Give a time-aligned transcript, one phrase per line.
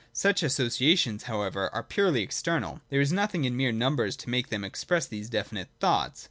[0.13, 4.49] Such associations however are purely external: there is nothing in the mere numbers to make
[4.49, 6.19] them express these definite thoughts.